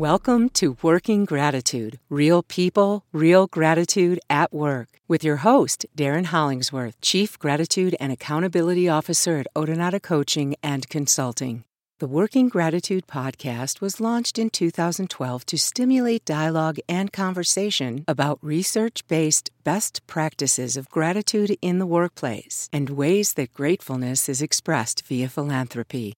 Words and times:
Welcome 0.00 0.48
to 0.60 0.78
Working 0.80 1.26
Gratitude 1.26 2.00
Real 2.08 2.42
People, 2.42 3.04
Real 3.12 3.46
Gratitude 3.46 4.18
at 4.30 4.50
Work 4.50 4.88
with 5.08 5.22
your 5.22 5.36
host, 5.48 5.84
Darren 5.94 6.24
Hollingsworth, 6.24 6.98
Chief 7.02 7.38
Gratitude 7.38 7.94
and 8.00 8.10
Accountability 8.10 8.88
Officer 8.88 9.36
at 9.40 9.46
Odonata 9.54 10.02
Coaching 10.02 10.54
and 10.62 10.88
Consulting. 10.88 11.64
The 11.98 12.06
Working 12.06 12.48
Gratitude 12.48 13.06
podcast 13.06 13.82
was 13.82 14.00
launched 14.00 14.38
in 14.38 14.48
2012 14.48 15.44
to 15.44 15.58
stimulate 15.58 16.24
dialogue 16.24 16.78
and 16.88 17.12
conversation 17.12 18.06
about 18.08 18.38
research 18.40 19.06
based 19.06 19.50
best 19.64 20.00
practices 20.06 20.78
of 20.78 20.88
gratitude 20.88 21.58
in 21.60 21.78
the 21.78 21.84
workplace 21.84 22.70
and 22.72 22.88
ways 22.88 23.34
that 23.34 23.52
gratefulness 23.52 24.30
is 24.30 24.40
expressed 24.40 25.06
via 25.06 25.28
philanthropy. 25.28 26.14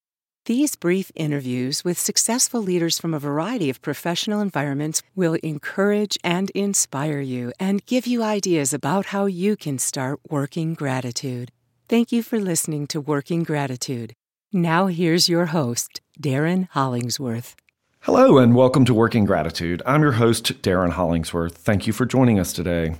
These 0.47 0.75
brief 0.75 1.13
interviews 1.15 1.85
with 1.85 1.97
successful 2.01 2.61
leaders 2.61 2.99
from 2.99 3.15
a 3.15 3.21
variety 3.21 3.71
of 3.71 3.81
professional 3.81 4.41
environments 4.41 5.01
will 5.15 5.35
encourage 5.35 6.19
and 6.25 6.51
inspire 6.51 7.21
you 7.21 7.53
and 7.61 7.87
give 7.87 8.09
you 8.09 8.25
ideas 8.25 8.75
about 8.75 9.07
how 9.07 9.27
you 9.27 9.57
can 9.57 9.79
start 9.79 10.19
working 10.29 10.75
gratitude. 10.75 11.53
Thank 11.89 12.11
you 12.11 12.25
for 12.25 12.41
listening 12.41 12.89
to 12.89 13.01
Working 13.01 13.45
Gratitude. 13.45 14.15
Now, 14.53 14.89
here's 14.89 15.29
your 15.29 15.47
host, 15.47 16.01
Darren 16.21 16.69
Hollingsworth. 16.71 17.55
Hello, 18.01 18.39
and 18.39 18.57
welcome 18.57 18.85
to 18.87 18.95
Working 18.95 19.25
Gratitude. 19.25 19.81
I'm 19.87 20.03
your 20.03 20.19
host, 20.19 20.61
Darren 20.61 20.91
Hollingsworth. 20.91 21.57
Thank 21.57 21.87
you 21.87 21.93
for 21.93 22.05
joining 22.05 22.41
us 22.41 22.53
today. 22.53 22.97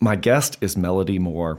My 0.00 0.16
guest 0.16 0.56
is 0.62 0.78
Melody 0.78 1.18
Moore. 1.18 1.58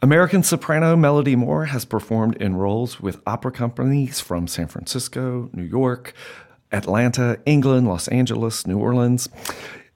American 0.00 0.44
soprano 0.44 0.94
Melody 0.94 1.34
Moore 1.34 1.64
has 1.66 1.84
performed 1.84 2.36
in 2.36 2.54
roles 2.54 3.00
with 3.00 3.20
opera 3.26 3.50
companies 3.50 4.20
from 4.20 4.46
San 4.46 4.68
Francisco, 4.68 5.50
New 5.52 5.64
York, 5.64 6.14
Atlanta, 6.70 7.40
England, 7.46 7.88
Los 7.88 8.06
Angeles, 8.08 8.64
New 8.64 8.78
Orleans. 8.78 9.28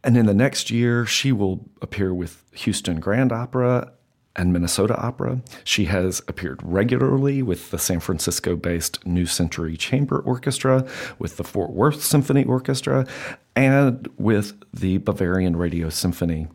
And 0.03 0.17
in 0.17 0.27
the 0.27 0.35
next 0.35 0.73
year, 0.73 1.07
she 1.07 1.31
will 1.31 1.69
appear 1.81 2.13
with 2.13 2.43
Houston 2.53 2.99
Grand 2.99 3.31
Opera 3.31 3.93
and 4.35 4.53
Minnesota 4.53 4.97
Opera. 4.97 5.41
She 5.63 5.85
has 5.85 6.21
appeared 6.27 6.61
regularly 6.65 7.41
with 7.41 7.71
the 7.71 7.79
San 7.79 8.01
Francisco 8.01 8.57
based 8.57 9.07
New 9.07 9.27
Century 9.27 9.77
Chamber 9.77 10.19
Orchestra, 10.19 10.85
with 11.21 11.37
the 11.37 11.45
Fort 11.45 11.71
Worth 11.71 12.03
Symphony 12.03 12.45
Orchestra, 12.45 13.07
and 13.55 14.09
with 14.17 14.55
the 14.73 14.99
Bavarian 14.99 15.55
Radio 15.55 15.91
Symphony. 15.91 16.49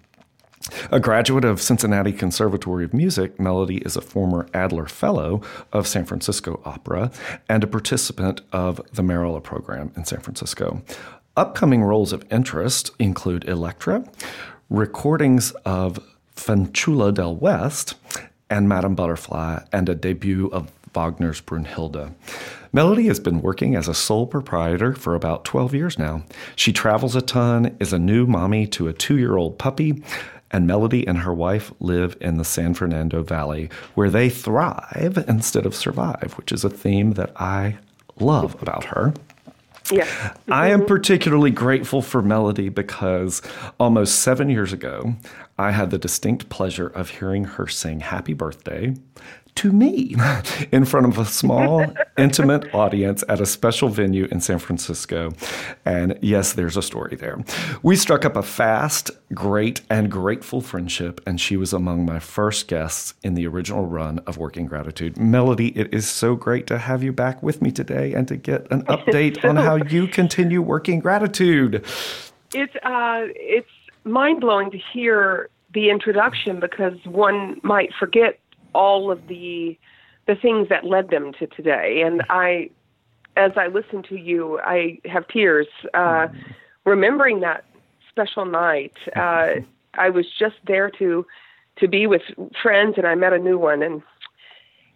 A 0.91 0.99
graduate 0.99 1.45
of 1.45 1.61
Cincinnati 1.61 2.11
Conservatory 2.11 2.85
of 2.85 2.93
Music, 2.93 3.39
Melody 3.39 3.77
is 3.77 3.95
a 3.95 4.01
former 4.01 4.47
Adler 4.53 4.85
Fellow 4.85 5.41
of 5.71 5.87
San 5.87 6.05
Francisco 6.05 6.61
Opera 6.65 7.11
and 7.49 7.63
a 7.63 7.67
participant 7.67 8.41
of 8.51 8.81
the 8.93 9.01
Merola 9.01 9.41
program 9.41 9.91
in 9.95 10.05
San 10.05 10.19
Francisco. 10.19 10.81
Upcoming 11.35 11.83
roles 11.83 12.13
of 12.13 12.25
interest 12.31 12.91
include 12.99 13.47
Electra, 13.47 14.03
recordings 14.69 15.51
of 15.65 15.99
Fanciulla 16.35 17.13
del 17.13 17.35
West, 17.35 17.95
and 18.49 18.69
Madame 18.69 18.95
Butterfly, 18.95 19.63
and 19.71 19.89
a 19.89 19.95
debut 19.95 20.47
of 20.47 20.71
Wagner's 20.93 21.41
Brunhilde. 21.41 22.13
Melody 22.73 23.07
has 23.07 23.19
been 23.19 23.41
working 23.41 23.75
as 23.75 23.87
a 23.87 23.93
sole 23.93 24.25
proprietor 24.25 24.93
for 24.93 25.15
about 25.15 25.45
12 25.45 25.73
years 25.73 25.99
now. 25.99 26.23
She 26.55 26.73
travels 26.73 27.15
a 27.15 27.21
ton, 27.21 27.75
is 27.79 27.93
a 27.93 27.99
new 27.99 28.25
mommy 28.25 28.67
to 28.67 28.87
a 28.87 28.93
two 28.93 29.17
year 29.17 29.37
old 29.37 29.57
puppy, 29.57 30.03
and 30.51 30.67
Melody 30.67 31.05
and 31.07 31.19
her 31.19 31.33
wife 31.33 31.71
live 31.79 32.17
in 32.21 32.37
the 32.37 32.45
San 32.45 32.73
Fernando 32.73 33.23
Valley, 33.23 33.69
where 33.95 34.09
they 34.09 34.29
thrive 34.29 35.23
instead 35.27 35.65
of 35.65 35.75
survive, 35.75 36.33
which 36.37 36.51
is 36.51 36.63
a 36.63 36.69
theme 36.69 37.13
that 37.13 37.31
I 37.39 37.77
love 38.19 38.61
about 38.61 38.85
her. 38.85 39.13
Yeah. 39.91 40.05
Mm-hmm. 40.05 40.53
I 40.53 40.67
am 40.69 40.85
particularly 40.85 41.51
grateful 41.51 42.01
for 42.01 42.21
Melody 42.21 42.69
because 42.69 43.41
almost 43.79 44.19
seven 44.19 44.49
years 44.49 44.73
ago, 44.73 45.15
I 45.57 45.71
had 45.71 45.91
the 45.91 45.97
distinct 45.97 46.49
pleasure 46.49 46.87
of 46.87 47.09
hearing 47.09 47.45
her 47.45 47.67
sing 47.67 48.01
Happy 48.01 48.33
Birthday 48.33 48.95
to 49.57 49.71
me 49.71 50.15
in 50.71 50.85
front 50.85 51.07
of 51.07 51.17
a 51.17 51.25
small, 51.25 51.85
intimate 52.17 52.73
audience 52.73 53.23
at 53.27 53.41
a 53.41 53.45
special 53.45 53.89
venue 53.89 54.25
in 54.31 54.39
San 54.39 54.59
Francisco. 54.59 55.33
And 55.85 56.17
yes, 56.21 56.53
there's 56.53 56.77
a 56.77 56.81
story 56.81 57.15
there. 57.15 57.43
We 57.83 57.95
struck 57.95 58.23
up 58.23 58.35
a 58.35 58.43
fast, 58.43 59.11
great, 59.33 59.81
and 59.89 60.09
grateful 60.09 60.61
friendship, 60.61 61.21
and 61.25 61.41
she 61.41 61.57
was 61.57 61.73
among 61.73 62.05
my 62.05 62.19
first 62.19 62.67
guests 62.67 63.13
in 63.23 63.33
the 63.33 63.47
original 63.47 63.85
run 63.85 64.19
of 64.19 64.37
Working 64.37 64.65
Gratitude. 64.65 65.17
Melody, 65.17 65.69
it 65.77 65.93
is 65.93 66.07
so 66.07 66.35
great 66.35 66.67
to 66.67 66.77
have 66.77 67.03
you 67.03 67.11
back 67.11 67.41
with 67.43 67.61
me 67.61 67.71
today 67.71 68.13
and 68.13 68.27
to 68.27 68.37
get 68.37 68.71
an 68.71 68.83
update 68.85 69.43
on 69.43 69.55
how 69.55 69.75
you 69.75 70.07
continue 70.07 70.61
working 70.61 70.99
gratitude. 70.99 71.83
It's 72.53 72.75
uh, 72.77 73.27
it's 73.35 73.67
mind 74.03 74.41
blowing 74.41 74.71
to 74.71 74.77
hear 74.93 75.49
the 75.73 75.89
introduction 75.89 76.59
because 76.59 76.97
one 77.05 77.59
might 77.63 77.93
forget 77.99 78.39
all 78.73 79.11
of 79.11 79.27
the 79.27 79.77
the 80.27 80.35
things 80.35 80.67
that 80.69 80.83
led 80.83 81.09
them 81.09 81.31
to 81.39 81.47
today. 81.47 82.01
And 82.05 82.21
I, 82.29 82.69
as 83.37 83.53
I 83.55 83.67
listen 83.67 84.03
to 84.09 84.17
you, 84.17 84.59
I 84.59 84.99
have 85.05 85.25
tears 85.29 85.67
uh, 85.93 86.27
remembering 86.85 87.39
that 87.41 87.63
special 88.09 88.45
night. 88.45 88.93
Uh, 89.15 89.61
I 89.99 90.09
was 90.11 90.25
just 90.37 90.57
there 90.67 90.91
to 90.99 91.25
to 91.77 91.87
be 91.87 92.05
with 92.05 92.21
friends, 92.61 92.95
and 92.97 93.07
I 93.07 93.15
met 93.15 93.33
a 93.33 93.39
new 93.39 93.57
one, 93.57 93.81
and 93.81 94.03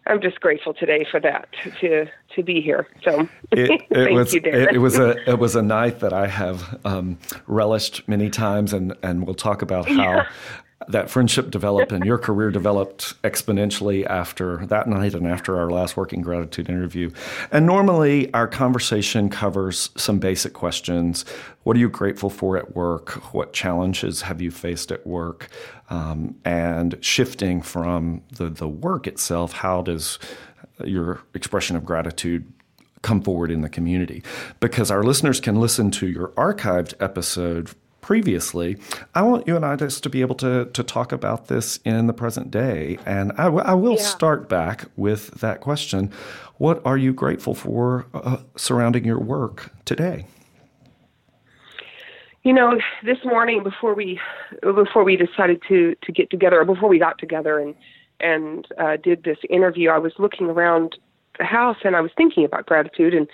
I'm 0.06 0.22
just 0.22 0.40
grateful 0.42 0.74
today 0.74 1.06
for 1.10 1.20
that 1.20 1.48
to 1.80 2.06
to 2.36 2.44
be 2.44 2.62
here. 2.62 2.88
So 3.04 3.28
it, 3.52 3.82
it 3.90 4.14
was 4.14 4.34
you, 4.34 4.42
it, 4.44 4.76
it, 4.76 4.78
was 4.78 5.00
a 5.00 5.18
it 5.30 5.40
was 5.40 5.56
a 5.56 5.62
night 5.62 6.00
that 6.00 6.14
I 6.14 6.28
have 6.28 6.80
um, 6.86 7.18
relished 7.48 8.08
many 8.08 8.30
times, 8.30 8.74
and 8.74 8.96
and 9.04 9.26
we'll 9.26 9.36
talk 9.36 9.62
about 9.62 9.88
how 9.88 10.26
that 10.88 11.10
friendship 11.10 11.52
developed 11.52 11.92
and 11.92 12.06
your 12.06 12.18
career 12.18 12.52
developed 12.52 13.22
exponentially 13.24 14.06
after 14.06 14.66
that 14.68 14.88
night 14.88 15.14
and 15.14 15.28
after 15.28 15.58
our 15.58 15.70
last 15.70 15.96
working 15.96 16.22
gratitude 16.22 16.70
interview. 16.70 17.10
And 17.52 17.66
normally 17.66 18.34
our 18.34 18.48
conversation 18.48 19.30
covers 19.30 19.90
some 19.96 20.20
basic 20.20 20.54
questions. 20.54 21.26
What 21.64 21.76
are 21.78 21.80
you 21.80 21.90
grateful 21.90 22.30
for 22.30 22.58
at 22.58 22.76
work? 22.76 23.34
What 23.34 23.54
challenges 23.54 24.22
have 24.24 24.42
you 24.42 24.52
faced 24.52 24.92
at 24.92 25.06
work? 25.06 25.50
Um, 25.90 26.36
and 26.46 26.98
shifting 27.02 27.62
from 27.62 28.24
the, 28.32 28.50
the 28.50 28.68
work 28.68 29.08
itself, 29.08 29.52
how 29.52 29.82
does 29.82 30.20
your 30.84 31.22
expression 31.34 31.76
of 31.76 31.86
gratitude 31.86 32.52
come 33.02 33.22
forward 33.22 33.52
in 33.52 33.62
the 33.62 33.70
community? 33.70 34.24
Because 34.60 34.90
our 34.90 35.04
listeners 35.04 35.40
can 35.40 35.60
listen 35.60 35.92
to 35.92 36.08
your 36.08 36.30
archived 36.30 36.94
episode 37.00 37.72
previously. 38.02 38.78
I 39.16 39.22
want 39.22 39.48
you 39.48 39.56
and 39.56 39.66
I 39.66 39.76
just 39.76 40.04
to 40.04 40.10
be 40.10 40.22
able 40.22 40.36
to, 40.36 40.66
to 40.66 40.84
talk 40.84 41.12
about 41.12 41.48
this 41.48 41.78
in 41.86 42.08
the 42.08 42.14
present 42.14 42.52
day. 42.52 42.98
And 43.06 43.32
I, 43.34 43.46
w- 43.46 43.64
I 43.64 43.74
will 43.74 43.96
yeah. 43.96 44.04
start 44.04 44.50
back 44.50 44.86
with 44.96 45.32
that 45.42 45.62
question 45.62 46.12
What 46.58 46.82
are 46.86 46.98
you 46.98 47.14
grateful 47.14 47.54
for 47.54 48.08
uh, 48.14 48.38
surrounding 48.56 49.06
your 49.06 49.20
work 49.20 49.72
today? 49.86 50.26
You 52.44 52.54
know, 52.54 52.80
this 53.04 53.20
morning 53.24 53.62
before 53.62 53.94
we 53.94 54.20
before 54.62 55.04
we 55.04 55.16
decided 55.16 55.62
to 55.68 55.96
to 56.02 56.12
get 56.12 56.32
together, 56.32 56.60
or 56.60 56.66
before 56.66 56.90
we 56.90 56.98
got 56.98 57.20
together 57.20 57.60
and 57.60 57.76
and 58.20 58.68
uh, 58.80 58.98
did 58.98 59.24
this 59.24 59.38
interview, 59.50 59.90
I 59.90 59.98
was 60.00 60.14
looking 60.18 60.48
around 60.48 60.98
the 61.38 61.46
house 61.46 61.78
and 61.84 61.96
I 61.96 62.02
was 62.02 62.12
thinking 62.16 62.46
about 62.46 62.66
gratitude 62.66 63.14
and 63.14 63.28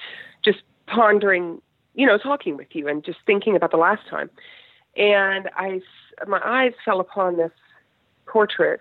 just 0.43 0.59
pondering, 0.87 1.61
you 1.97 2.05
know, 2.05 2.17
talking 2.17 2.55
with 2.55 2.67
you 2.71 2.87
and 2.87 3.03
just 3.03 3.17
thinking 3.25 3.55
about 3.55 3.71
the 3.71 3.77
last 3.77 4.07
time. 4.09 4.29
And 4.95 5.49
I 5.55 5.81
my 6.27 6.39
eyes 6.45 6.73
fell 6.85 6.99
upon 6.99 7.37
this 7.37 7.51
portrait 8.27 8.79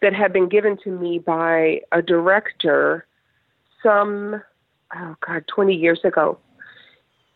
that 0.00 0.14
had 0.14 0.32
been 0.32 0.48
given 0.48 0.78
to 0.84 0.90
me 0.90 1.18
by 1.18 1.80
a 1.92 2.00
director 2.00 3.06
some 3.82 4.42
oh 4.94 5.16
god 5.26 5.44
20 5.48 5.74
years 5.74 6.00
ago. 6.04 6.38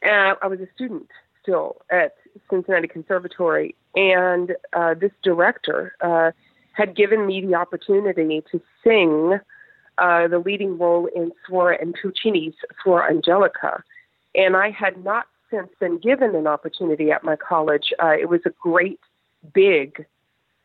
And 0.03 0.37
I 0.41 0.47
was 0.47 0.61
a 0.61 0.69
student 0.75 1.09
still 1.43 1.77
at 1.91 2.15
Cincinnati 2.49 2.89
Conservatory. 2.89 3.75
And 3.97 4.53
uh, 4.73 4.95
this 4.95 5.13
director 5.23 5.95
uh, 6.01 6.31
had 6.73 6.95
given 6.95 7.27
me 7.27 7.45
the 7.45 7.57
opportunity 7.57 8.43
to 8.53 8.61
sing 8.85 9.41
uh, 9.99 10.29
the 10.29 10.39
leading 10.39 10.79
role 10.79 11.09
in 11.15 11.33
Suora 11.49 11.81
and 11.83 11.97
Puccini's 11.97 12.55
Suor 12.85 13.09
Angelica 13.11 13.83
and 14.35 14.57
I 14.57 14.71
had 14.71 15.03
not 15.05 15.27
since 15.51 15.69
been 15.81 15.99
given 15.99 16.35
an 16.35 16.47
opportunity 16.47 17.11
at 17.11 17.25
my 17.25 17.37
college. 17.37 17.93
Uh, 18.03 18.13
it 18.13 18.29
was 18.29 18.41
a 18.47 18.51
great, 18.61 19.01
big 19.53 20.07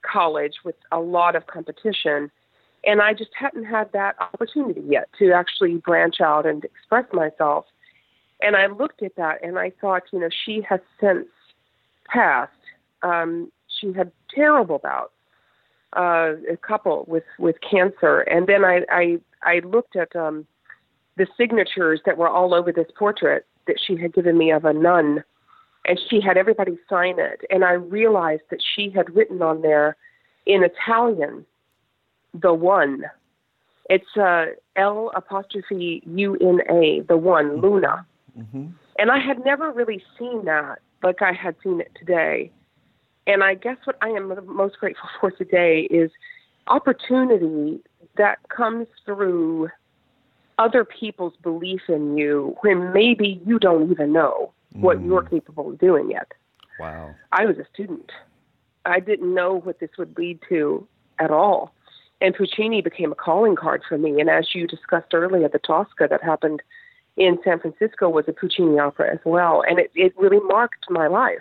college 0.04 0.54
with 0.64 0.76
a 0.92 1.00
lot 1.00 1.36
of 1.36 1.48
competition. 1.48 2.32
And 2.86 3.02
I 3.02 3.14
just 3.14 3.32
hadn't 3.38 3.66
had 3.66 3.92
that 3.94 4.16
opportunity 4.20 4.84
yet 4.88 5.10
to 5.18 5.32
actually 5.32 5.78
branch 5.78 6.22
out 6.22 6.46
and 6.46 6.64
express 6.64 7.06
myself. 7.12 7.66
And 8.42 8.56
I 8.56 8.68
looked 8.68 9.02
at 9.02 9.16
that 9.16 9.44
and 9.44 9.58
I 9.58 9.72
thought, 9.82 10.04
you 10.12 10.20
know, 10.20 10.30
she 10.46 10.62
has 10.70 10.80
since 11.02 11.28
passed. 12.08 12.52
Um, 13.02 13.52
she 13.68 13.92
had 13.92 14.12
terrible 14.30 14.78
bouts, 14.78 15.14
uh, 15.98 16.34
a 16.52 16.58
couple 16.58 17.06
with, 17.08 17.24
with 17.40 17.56
cancer. 17.68 18.20
And 18.20 18.46
then 18.46 18.64
I, 18.64 18.82
I, 18.92 19.18
I 19.42 19.60
looked 19.60 19.96
at 19.96 20.16
um, 20.16 20.46
the 21.18 21.26
signatures 21.38 22.02
that 22.06 22.18
were 22.18 22.30
all 22.30 22.54
over 22.54 22.72
this 22.72 22.88
portrait 22.98 23.48
that 23.68 23.78
she 23.86 23.98
had 23.98 24.14
given 24.14 24.38
me 24.38 24.52
of 24.52 24.66
a 24.66 24.74
nun 24.74 25.24
and 25.88 26.00
she 26.10 26.20
had 26.20 26.38
everybody 26.38 26.78
sign 26.90 27.20
it. 27.20 27.42
And 27.50 27.64
I 27.64 27.74
realized 27.74 28.44
that 28.50 28.60
she 28.76 28.90
had 28.90 29.16
written 29.16 29.42
on 29.42 29.62
there 29.62 29.96
in 30.46 30.64
Italian, 30.64 31.46
the 32.34 32.54
one. 32.54 33.04
It's 33.90 34.18
uh, 34.18 34.46
L 34.76 35.12
apostrophe 35.16 36.02
U 36.06 36.36
N 36.42 36.60
A, 36.70 37.02
the 37.08 37.18
one, 37.18 37.62
Luna. 37.62 38.06
Mm-hmm. 38.38 38.66
And 38.98 39.12
I 39.12 39.20
had 39.20 39.46
never 39.46 39.72
really 39.72 40.04
seen 40.18 40.46
that 40.46 40.80
like 41.04 41.22
I 41.22 41.34
had 41.34 41.56
seen 41.64 41.80
it 41.80 41.92
today. 41.98 42.52
And 43.28 43.44
I 43.44 43.54
guess 43.56 43.78
what 43.86 43.98
I 44.02 44.10
am 44.10 44.34
most 44.48 44.80
grateful 44.80 45.10
for 45.20 45.32
today 45.32 45.88
is 45.92 46.12
opportunity 46.68 47.80
that 48.18 48.40
comes 48.50 48.88
through 49.06 49.70
other 50.58 50.86
people's 50.86 51.34
belief 51.42 51.82
in 51.88 52.18
you 52.18 52.56
when 52.62 52.94
maybe 52.94 53.42
you 53.46 53.60
don't 53.60 53.92
even 53.92 54.14
know 54.14 54.52
what 54.74 55.00
mm. 55.00 55.06
you're 55.06 55.24
capable 55.24 55.70
of 55.70 55.80
doing 55.80 56.10
yet. 56.12 56.32
Wow. 56.80 57.16
I 57.32 57.46
was 57.46 57.58
a 57.58 57.66
student. 57.74 58.12
I 58.86 59.00
didn't 59.00 59.34
know 59.34 59.60
what 59.60 59.80
this 59.80 59.92
would 59.98 60.18
lead 60.18 60.40
to 60.50 60.88
at 61.20 61.32
all. 61.32 61.74
And 62.22 62.34
Puccini 62.36 62.82
became 62.82 63.12
a 63.12 63.16
calling 63.16 63.56
card 63.56 63.84
for 63.88 63.98
me. 63.98 64.20
And 64.20 64.30
as 64.30 64.54
you 64.54 64.68
discussed 64.68 65.14
earlier, 65.14 65.50
the 65.50 65.60
Tosca 65.60 66.08
that 66.10 66.24
happened 66.24 66.62
in 67.18 67.38
San 67.44 67.60
Francisco 67.60 68.10
was 68.10 68.26
a 68.28 68.34
Puccini 68.34 68.80
opera 68.80 69.12
as 69.14 69.20
well. 69.26 69.64
And 69.68 69.80
it, 69.80 69.92
it 69.96 70.14
really 70.18 70.40
marked 70.40 70.86
my 70.90 71.08
life. 71.08 71.40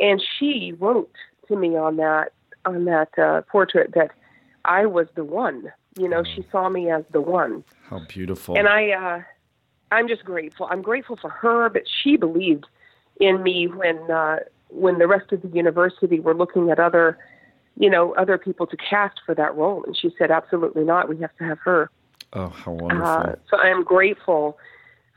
And 0.00 0.22
she 0.38 0.74
wrote 0.78 1.14
to 1.48 1.56
me 1.56 1.76
on 1.76 1.96
that 1.96 2.32
on 2.66 2.86
that 2.86 3.10
uh, 3.18 3.42
portrait 3.42 3.92
that 3.94 4.10
I 4.64 4.86
was 4.86 5.06
the 5.14 5.24
one. 5.24 5.70
You 5.96 6.08
know, 6.08 6.24
she 6.24 6.44
saw 6.50 6.68
me 6.68 6.90
as 6.90 7.04
the 7.12 7.20
one. 7.20 7.64
How 7.88 8.00
beautiful. 8.08 8.56
And 8.56 8.68
I 8.68 8.90
uh 8.90 9.22
I'm 9.92 10.08
just 10.08 10.24
grateful. 10.24 10.66
I'm 10.70 10.82
grateful 10.82 11.16
for 11.16 11.30
her, 11.30 11.68
but 11.68 11.82
she 12.02 12.16
believed 12.16 12.66
in 13.20 13.42
me 13.42 13.68
when 13.68 14.10
uh 14.10 14.40
when 14.68 14.98
the 14.98 15.06
rest 15.06 15.30
of 15.32 15.42
the 15.42 15.48
university 15.48 16.18
were 16.18 16.34
looking 16.34 16.70
at 16.70 16.78
other 16.78 17.18
you 17.76 17.90
know, 17.90 18.14
other 18.14 18.38
people 18.38 18.66
to 18.68 18.76
cast 18.76 19.20
for 19.26 19.34
that 19.34 19.54
role 19.56 19.82
and 19.84 19.96
she 19.96 20.14
said 20.16 20.30
absolutely 20.30 20.84
not. 20.84 21.08
We 21.08 21.18
have 21.18 21.36
to 21.38 21.44
have 21.44 21.58
her. 21.60 21.90
Oh, 22.32 22.48
how 22.48 22.72
wonderful. 22.72 23.04
Uh, 23.04 23.34
so 23.50 23.56
I 23.56 23.68
am 23.68 23.82
grateful 23.84 24.58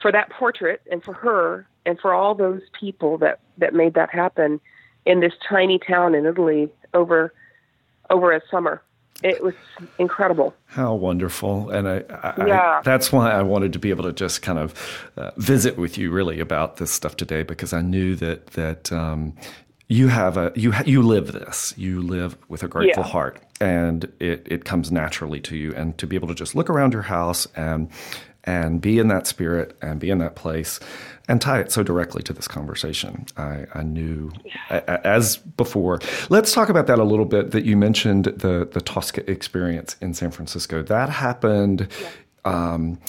for 0.02 0.12
that 0.12 0.30
portrait 0.30 0.82
and 0.92 1.04
for 1.04 1.14
her 1.14 1.68
and 1.86 2.00
for 2.00 2.14
all 2.14 2.36
those 2.36 2.62
people 2.80 3.18
that 3.20 3.40
that 3.58 3.74
made 3.74 3.94
that 3.96 4.12
happen 4.12 4.60
in 5.06 5.22
this 5.22 5.34
tiny 5.48 5.80
town 5.80 6.14
in 6.14 6.26
Italy 6.26 6.70
over 6.94 7.34
over 8.10 8.32
a 8.32 8.42
summer. 8.52 8.82
It 9.24 9.44
was 9.44 9.56
incredible. 9.98 10.54
How 10.66 10.94
wonderful! 10.94 11.72
And 11.72 11.88
I, 11.88 12.04
I, 12.10 12.46
yeah. 12.46 12.62
I, 12.62 12.82
that's 12.84 13.12
why 13.12 13.32
I 13.32 13.42
wanted 13.42 13.74
to 13.74 13.80
be 13.80 13.90
able 13.90 14.04
to 14.04 14.14
just 14.14 14.44
kind 14.44 14.60
of 14.60 15.10
uh, 15.18 15.32
visit 15.38 15.76
with 15.78 15.98
you, 15.98 16.12
really, 16.12 16.40
about 16.40 16.78
this 16.78 16.92
stuff 16.92 17.16
today, 17.16 17.42
because 17.42 17.74
I 17.74 17.82
knew 17.82 18.16
that 18.18 18.48
that 18.48 18.92
um, 18.92 19.34
you 19.88 20.10
have 20.10 20.38
a 20.38 20.52
you 20.56 20.72
you 20.86 21.02
live 21.02 21.32
this. 21.32 21.74
You 21.78 22.02
live 22.02 22.38
with 22.48 22.62
a 22.62 22.68
grateful 22.68 23.04
yeah. 23.04 23.10
heart, 23.10 23.42
and 23.60 24.12
it 24.20 24.46
it 24.46 24.66
comes 24.66 24.92
naturally 24.92 25.40
to 25.42 25.56
you. 25.56 25.74
And 25.74 25.98
to 25.98 26.06
be 26.06 26.16
able 26.16 26.28
to 26.28 26.36
just 26.36 26.54
look 26.54 26.70
around 26.70 26.94
your 26.94 27.02
house 27.02 27.48
and 27.56 27.90
and 28.48 28.82
be 28.82 28.98
in 28.98 29.10
that 29.10 29.28
spirit 29.28 29.78
and 29.82 30.00
be 30.00 30.10
in 30.10 30.18
that 30.20 30.36
place 30.36 30.80
and 31.28 31.42
tie 31.42 31.60
it 31.60 31.72
so 31.72 31.84
directly 31.84 32.24
to 32.24 32.34
this 32.34 32.48
conversation. 32.48 33.26
I, 33.36 33.66
I 33.76 33.84
knew, 33.84 34.32
yeah. 34.46 35.00
as 35.04 35.38
before. 35.38 36.00
Let's 36.30 36.54
talk 36.54 36.70
about 36.70 36.88
that 36.88 37.00
a 37.00 37.04
little 37.04 37.26
bit. 37.26 37.52
That 37.52 37.66
you 37.66 37.76
mentioned 37.76 38.26
the 38.26 38.68
the 38.72 38.82
Tosca 38.82 39.30
experience 39.30 39.98
in 40.02 40.14
San 40.14 40.32
Francisco. 40.32 40.82
That 40.82 41.10
happened. 41.10 41.90
Yeah. 42.02 42.10
Um, 42.46 43.00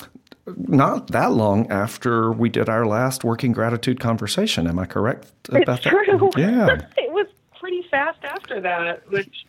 not 0.57 1.09
that 1.09 1.33
long 1.33 1.71
after 1.71 2.33
we 2.33 2.49
did 2.49 2.69
our 2.69 2.87
last 2.87 3.23
working 3.23 3.53
gratitude 3.53 4.01
conversation. 4.01 4.67
Am 4.67 4.79
I 4.79 4.87
correct 4.87 5.31
about 5.49 5.69
it's 5.69 5.85
that? 5.85 5.91
True. 5.91 6.31
Yeah. 6.37 6.87
it 6.97 7.13
was 7.13 7.27
pretty 7.61 7.85
fast 7.91 8.19
after 8.25 8.61
that, 8.61 9.09
which 9.11 9.45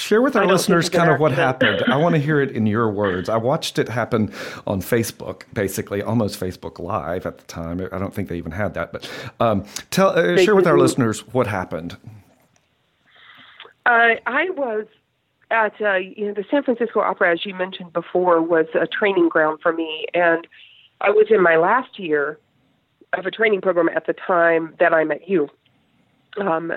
Share 0.00 0.22
with 0.22 0.34
our 0.34 0.46
listeners 0.46 0.88
kind 0.88 1.10
of 1.10 1.20
what 1.20 1.32
happened. 1.32 1.84
I 1.88 1.96
want 1.96 2.14
to 2.14 2.20
hear 2.20 2.40
it 2.40 2.52
in 2.52 2.66
your 2.66 2.90
words. 2.90 3.28
I 3.28 3.36
watched 3.36 3.78
it 3.78 3.88
happen 3.88 4.32
on 4.66 4.80
Facebook, 4.80 5.42
basically, 5.52 6.02
almost 6.02 6.40
Facebook 6.40 6.78
Live 6.78 7.26
at 7.26 7.36
the 7.36 7.44
time. 7.44 7.86
I 7.92 7.98
don't 7.98 8.14
think 8.14 8.28
they 8.28 8.38
even 8.38 8.52
had 8.52 8.72
that, 8.74 8.92
but 8.92 9.10
um, 9.40 9.64
tell 9.90 10.08
uh, 10.10 10.38
share 10.38 10.56
with 10.56 10.66
our 10.66 10.78
listeners 10.78 11.20
what 11.28 11.46
happened. 11.46 11.98
Uh, 13.84 14.14
I 14.26 14.48
was 14.50 14.86
at 15.50 15.78
uh, 15.82 15.96
you 15.96 16.28
know 16.28 16.34
the 16.34 16.44
San 16.50 16.62
Francisco 16.62 17.00
Opera, 17.00 17.32
as 17.32 17.44
you 17.44 17.54
mentioned 17.54 17.92
before, 17.92 18.40
was 18.40 18.66
a 18.74 18.86
training 18.86 19.28
ground 19.28 19.60
for 19.62 19.72
me, 19.72 20.06
and 20.14 20.46
I 21.02 21.10
was 21.10 21.26
in 21.30 21.42
my 21.42 21.56
last 21.56 21.98
year 21.98 22.38
of 23.12 23.26
a 23.26 23.30
training 23.30 23.60
program 23.60 23.90
at 23.94 24.06
the 24.06 24.14
time 24.14 24.74
that 24.78 24.94
I 24.94 25.04
met 25.04 25.28
you. 25.28 25.50
Um, 26.40 26.72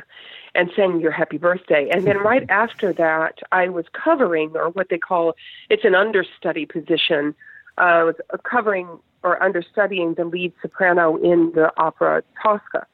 and 0.55 0.69
sang 0.75 0.99
your 0.99 1.11
happy 1.11 1.37
birthday. 1.37 1.89
And 1.89 2.05
then 2.05 2.17
right 2.17 2.47
after 2.49 2.93
that, 2.93 3.39
I 3.51 3.69
was 3.69 3.85
covering, 3.91 4.51
or 4.55 4.69
what 4.69 4.89
they 4.89 4.97
call, 4.97 5.35
it's 5.69 5.83
an 5.83 5.95
understudy 5.95 6.65
position. 6.65 7.33
Uh, 7.77 7.81
I 7.81 8.03
was 8.03 8.15
covering 8.43 8.87
or 9.23 9.41
understudying 9.41 10.13
the 10.15 10.25
lead 10.25 10.53
soprano 10.61 11.15
in 11.17 11.51
the 11.55 11.71
opera 11.77 12.23
Tosca. 12.41 12.85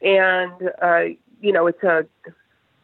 And, 0.00 0.70
uh, 0.80 1.02
you 1.40 1.52
know, 1.52 1.66
it's 1.66 1.82
a, 1.82 2.06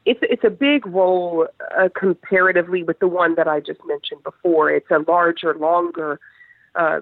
it's, 0.05 0.21
it's 0.23 0.45
a 0.45 0.51
big 0.51 0.87
role 0.87 1.47
uh, 1.79 1.89
comparatively 1.95 2.83
with 2.83 2.99
the 2.99 3.09
one 3.09 3.37
that 3.37 3.49
I 3.49 3.61
just 3.61 3.81
mentioned 3.87 4.23
before. 4.23 4.71
It's 4.71 4.91
a 4.91 4.99
larger, 5.07 5.55
longer 5.55 6.19
uh, 6.75 7.01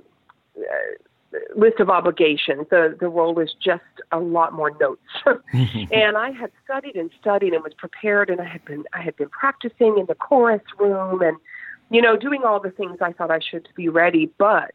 list 1.54 1.80
of 1.80 1.90
obligations. 1.90 2.66
The 2.70 2.96
the 2.98 3.08
role 3.08 3.38
is 3.38 3.54
just 3.62 3.82
a 4.12 4.18
lot 4.18 4.52
more 4.52 4.72
notes. 4.80 5.02
and 5.92 6.16
I 6.16 6.30
had 6.30 6.50
studied 6.64 6.96
and 6.96 7.10
studied 7.20 7.52
and 7.52 7.62
was 7.62 7.74
prepared 7.74 8.30
and 8.30 8.40
I 8.40 8.46
had 8.46 8.64
been 8.64 8.84
I 8.92 9.02
had 9.02 9.16
been 9.16 9.28
practicing 9.28 9.98
in 9.98 10.06
the 10.06 10.14
chorus 10.14 10.62
room 10.78 11.22
and 11.22 11.36
you 11.90 12.00
know 12.00 12.16
doing 12.16 12.42
all 12.44 12.60
the 12.60 12.70
things 12.70 12.98
I 13.00 13.12
thought 13.12 13.30
I 13.30 13.40
should 13.40 13.68
be 13.76 13.88
ready, 13.88 14.30
but 14.38 14.74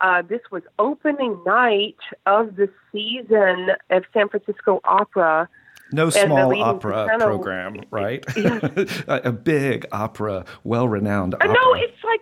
uh, 0.00 0.22
this 0.22 0.40
was 0.50 0.62
opening 0.78 1.38
night 1.44 1.98
of 2.26 2.56
the 2.56 2.70
season 2.90 3.70
of 3.90 4.04
San 4.14 4.28
Francisco 4.28 4.80
Opera. 4.84 5.48
No 5.92 6.08
small 6.08 6.62
opera 6.62 7.18
program, 7.18 7.82
right? 7.90 8.24
Yes. 8.36 9.02
a 9.08 9.32
big 9.32 9.86
opera, 9.92 10.44
well 10.62 10.88
renowned 10.88 11.34
opera. 11.34 11.48
No, 11.48 11.74
it's 11.74 12.04
like 12.04 12.20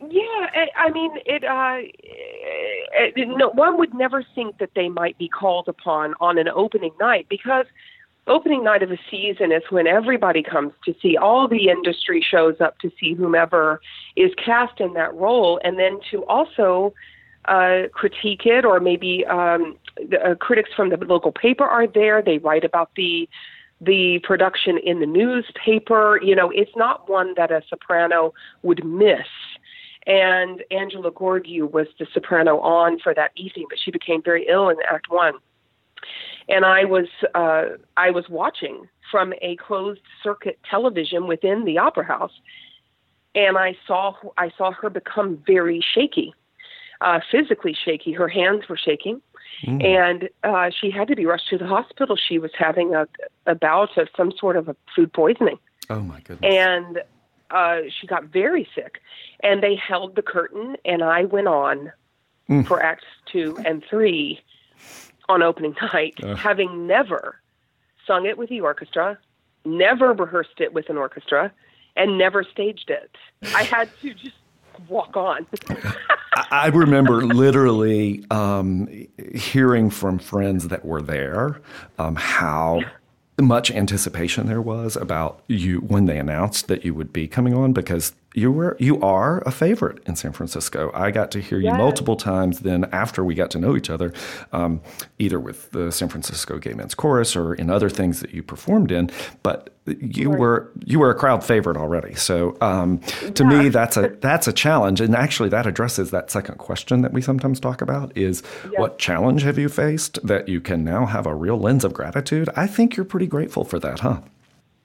yeah, 0.00 0.66
I 0.76 0.90
mean, 0.90 1.12
it, 1.24 1.44
uh, 1.44 1.78
it, 2.92 3.28
no, 3.28 3.50
one 3.50 3.78
would 3.78 3.94
never 3.94 4.24
think 4.34 4.58
that 4.58 4.70
they 4.74 4.88
might 4.88 5.16
be 5.18 5.28
called 5.28 5.68
upon 5.68 6.14
on 6.20 6.38
an 6.38 6.48
opening 6.48 6.92
night 7.00 7.26
because 7.28 7.66
opening 8.26 8.64
night 8.64 8.82
of 8.82 8.90
a 8.90 8.98
season 9.10 9.52
is 9.52 9.62
when 9.70 9.86
everybody 9.86 10.42
comes 10.42 10.72
to 10.84 10.94
see 11.00 11.16
all 11.16 11.46
the 11.46 11.68
industry 11.68 12.24
shows 12.28 12.60
up 12.60 12.78
to 12.78 12.90
see 12.98 13.14
whomever 13.14 13.80
is 14.16 14.32
cast 14.42 14.80
in 14.80 14.94
that 14.94 15.14
role, 15.14 15.60
and 15.62 15.78
then 15.78 16.00
to 16.10 16.24
also 16.24 16.92
uh, 17.46 17.82
critique 17.92 18.46
it, 18.46 18.64
or 18.64 18.80
maybe 18.80 19.24
um, 19.26 19.76
the, 19.96 20.18
uh, 20.24 20.34
critics 20.34 20.70
from 20.74 20.90
the 20.90 20.96
local 20.96 21.32
paper 21.32 21.64
are 21.64 21.86
there. 21.86 22.22
They 22.22 22.38
write 22.38 22.64
about 22.64 22.90
the 22.96 23.28
the 23.80 24.20
production 24.22 24.78
in 24.78 25.00
the 25.00 25.06
newspaper. 25.06 26.18
You 26.22 26.34
know, 26.34 26.50
it's 26.50 26.74
not 26.76 27.08
one 27.08 27.34
that 27.36 27.50
a 27.50 27.62
soprano 27.68 28.32
would 28.62 28.84
miss 28.84 29.26
and 30.06 30.62
Angela 30.70 31.10
Gheorghiu 31.10 31.70
was 31.70 31.86
the 31.98 32.06
soprano 32.12 32.58
on 32.60 32.98
for 32.98 33.14
that 33.14 33.30
evening, 33.36 33.66
but 33.68 33.78
she 33.82 33.90
became 33.90 34.22
very 34.22 34.46
ill 34.48 34.68
in 34.68 34.76
Act 34.90 35.10
One. 35.10 35.34
And 36.48 36.64
I 36.64 36.84
was 36.84 37.06
uh, 37.34 37.76
I 37.96 38.10
was 38.10 38.28
watching 38.28 38.88
from 39.10 39.32
a 39.40 39.56
closed 39.56 40.02
circuit 40.22 40.58
television 40.68 41.26
within 41.26 41.64
the 41.64 41.78
opera 41.78 42.04
house, 42.04 42.32
and 43.34 43.56
I 43.56 43.76
saw 43.86 44.14
I 44.36 44.50
saw 44.58 44.70
her 44.72 44.90
become 44.90 45.42
very 45.46 45.82
shaky, 45.94 46.34
uh, 47.00 47.20
physically 47.30 47.74
shaky. 47.74 48.12
Her 48.12 48.28
hands 48.28 48.68
were 48.68 48.76
shaking, 48.76 49.22
mm. 49.66 49.82
and 49.82 50.28
uh, 50.42 50.70
she 50.78 50.90
had 50.90 51.08
to 51.08 51.16
be 51.16 51.24
rushed 51.24 51.48
to 51.48 51.56
the 51.56 51.66
hospital. 51.66 52.16
She 52.16 52.38
was 52.38 52.50
having 52.58 52.94
a, 52.94 53.08
a 53.46 53.54
bout 53.54 53.96
of 53.96 54.08
some 54.14 54.30
sort 54.38 54.56
of 54.56 54.68
a 54.68 54.76
food 54.94 55.14
poisoning. 55.14 55.58
Oh 55.88 56.00
my 56.00 56.20
goodness! 56.20 56.54
And 56.54 57.02
uh, 57.54 57.82
she 58.00 58.06
got 58.06 58.24
very 58.24 58.68
sick, 58.74 59.00
and 59.40 59.62
they 59.62 59.76
held 59.76 60.16
the 60.16 60.22
curtain, 60.22 60.76
and 60.84 61.02
I 61.02 61.24
went 61.24 61.46
on 61.46 61.92
mm. 62.50 62.66
for 62.66 62.82
acts 62.82 63.04
two 63.30 63.56
and 63.64 63.82
three 63.88 64.40
on 65.28 65.42
opening 65.42 65.74
night, 65.92 66.14
uh. 66.22 66.34
having 66.34 66.86
never 66.86 67.40
sung 68.06 68.26
it 68.26 68.36
with 68.36 68.50
the 68.50 68.60
orchestra, 68.60 69.18
never 69.64 70.12
rehearsed 70.12 70.60
it 70.60 70.74
with 70.74 70.90
an 70.90 70.98
orchestra, 70.98 71.52
and 71.96 72.18
never 72.18 72.42
staged 72.42 72.90
it. 72.90 73.16
I 73.54 73.62
had 73.62 73.88
to 74.02 74.12
just 74.14 74.36
walk 74.88 75.16
on. 75.16 75.46
I 76.50 76.66
remember 76.68 77.24
literally 77.24 78.24
um, 78.30 78.88
hearing 79.34 79.90
from 79.90 80.18
friends 80.18 80.68
that 80.68 80.84
were 80.84 81.00
there 81.00 81.60
um, 81.98 82.16
how 82.16 82.80
much 83.40 83.70
anticipation 83.70 84.46
there 84.46 84.62
was 84.62 84.96
about 84.96 85.42
you 85.48 85.78
when 85.78 86.06
they 86.06 86.18
announced 86.18 86.68
that 86.68 86.84
you 86.84 86.94
would 86.94 87.12
be 87.12 87.26
coming 87.26 87.54
on 87.54 87.72
because 87.72 88.14
you 88.34 88.50
were 88.50 88.76
you 88.80 89.00
are 89.00 89.38
a 89.46 89.50
favorite 89.50 90.02
in 90.06 90.16
San 90.16 90.32
Francisco. 90.32 90.90
I 90.92 91.10
got 91.12 91.30
to 91.32 91.40
hear 91.40 91.58
you 91.58 91.64
Yes. 91.68 91.78
multiple 91.78 92.16
times. 92.16 92.60
Then 92.60 92.84
after 92.92 93.24
we 93.24 93.34
got 93.34 93.50
to 93.52 93.58
know 93.58 93.76
each 93.76 93.88
other, 93.90 94.12
um, 94.52 94.80
either 95.18 95.38
with 95.40 95.70
the 95.70 95.90
San 95.92 96.08
Francisco 96.08 96.58
Gay 96.58 96.74
Men's 96.74 96.94
Chorus 96.94 97.36
or 97.36 97.54
in 97.54 97.70
other 97.70 97.88
things 97.88 98.20
that 98.20 98.34
you 98.34 98.42
performed 98.42 98.90
in. 98.90 99.10
But 99.42 99.70
you 99.86 100.30
were 100.30 100.70
you 100.84 100.98
were 100.98 101.10
a 101.10 101.14
crowd 101.14 101.44
favorite 101.44 101.76
already. 101.76 102.14
So 102.14 102.56
um, 102.60 102.98
to 103.34 103.44
me, 103.44 103.68
that's 103.68 103.96
a 103.96 104.08
that's 104.20 104.48
a 104.48 104.52
challenge. 104.52 105.00
And 105.00 105.14
actually, 105.14 105.50
that 105.50 105.66
addresses 105.66 106.10
that 106.10 106.30
second 106.30 106.58
question 106.58 107.02
that 107.02 107.12
we 107.12 107.20
sometimes 107.22 107.60
talk 107.60 107.82
about: 107.82 108.16
is 108.16 108.42
what 108.76 108.98
challenge 108.98 109.42
have 109.42 109.58
you 109.58 109.68
faced 109.68 110.18
that 110.26 110.48
you 110.48 110.60
can 110.60 110.84
now 110.84 111.06
have 111.06 111.26
a 111.26 111.34
real 111.34 111.58
lens 111.58 111.84
of 111.84 111.92
gratitude? 111.92 112.48
I 112.56 112.66
think 112.66 112.96
you're 112.96 113.04
pretty 113.04 113.26
grateful 113.26 113.64
for 113.64 113.78
that, 113.78 114.00
huh? 114.00 114.20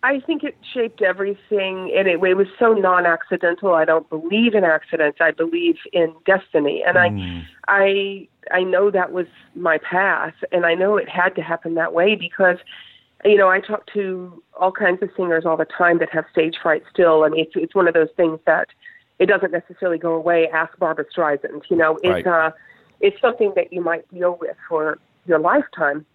I 0.01 0.21
think 0.21 0.43
it 0.45 0.55
shaped 0.73 1.01
everything, 1.01 1.93
and 1.95 2.07
it, 2.07 2.23
it 2.23 2.37
was 2.37 2.47
so 2.57 2.71
non-accidental. 2.73 3.73
I 3.73 3.83
don't 3.83 4.09
believe 4.09 4.55
in 4.55 4.63
accidents. 4.63 5.17
I 5.19 5.31
believe 5.31 5.75
in 5.91 6.13
destiny, 6.25 6.83
and 6.87 6.97
I, 6.97 7.09
I, 7.67 8.27
I 8.51 8.63
know 8.63 8.91
that 8.91 9.11
was 9.11 9.27
my 9.55 9.77
path, 9.77 10.35
and 10.53 10.65
I 10.65 10.73
know 10.73 10.95
it 10.95 11.09
had 11.09 11.35
to 11.35 11.41
happen 11.41 11.73
that 11.73 11.93
way 11.93 12.15
because, 12.15 12.55
you 13.25 13.35
know, 13.35 13.49
I 13.49 13.59
talk 13.59 13.87
to 13.93 14.41
all 14.57 14.71
kinds 14.71 15.03
of 15.03 15.09
singers 15.17 15.45
all 15.45 15.57
the 15.57 15.65
time 15.65 15.99
that 15.99 16.09
have 16.11 16.23
stage 16.31 16.55
fright 16.63 16.83
still. 16.89 17.23
I 17.23 17.29
mean, 17.29 17.43
it's 17.43 17.51
it's 17.55 17.75
one 17.75 17.87
of 17.87 17.93
those 17.93 18.07
things 18.15 18.39
that 18.45 18.69
it 19.19 19.25
doesn't 19.25 19.51
necessarily 19.51 19.97
go 19.97 20.13
away. 20.13 20.47
Ask 20.47 20.79
Barbara 20.79 21.05
Streisand. 21.13 21.63
You 21.69 21.75
know, 21.75 21.99
it's 22.03 22.25
Right. 22.25 22.27
uh, 22.27 22.51
it's 23.01 23.19
something 23.19 23.51
that 23.57 23.73
you 23.73 23.81
might 23.81 24.09
deal 24.13 24.37
with 24.39 24.55
for 24.69 24.97
your 25.25 25.39
lifetime, 25.39 26.05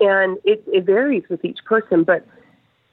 and 0.00 0.38
it 0.44 0.64
it 0.66 0.84
varies 0.84 1.22
with 1.28 1.44
each 1.44 1.60
person, 1.64 2.02
but 2.02 2.26